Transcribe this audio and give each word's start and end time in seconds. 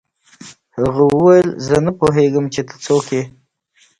هغه 0.77 1.03
وویل 1.13 1.47
زه 1.67 1.75
نه 1.85 1.91
پوهېږم 1.99 2.45
چې 2.53 2.61
ته 2.67 2.75
څوک 2.85 3.05
یې 3.15 3.23